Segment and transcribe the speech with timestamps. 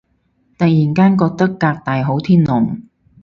[0.57, 2.81] 突然間覺得革大好天龍